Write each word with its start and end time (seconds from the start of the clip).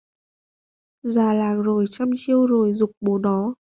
Già 1.07 1.31
làng 1.33 1.61
rồi 1.61 1.85
chăm 1.89 2.09
chiêu 2.15 2.45
rồi 2.45 2.73
giục 2.73 2.91
bố 3.01 3.17
nó 3.17 3.53